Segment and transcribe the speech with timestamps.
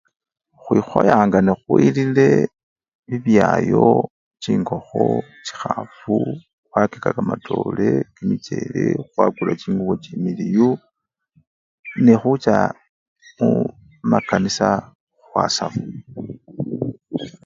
[0.61, 2.29] Khwikhoyanga nga khwilile
[3.07, 3.87] bibyayo
[4.43, 5.03] chingokho,
[5.45, 6.15] chikhafu
[6.69, 7.89] khwakeka kamatore
[9.11, 10.69] khwakula chingubo chimiliyu
[12.05, 12.57] nekhucha
[13.37, 14.67] mumakanisa
[15.25, 15.79] khwasaba.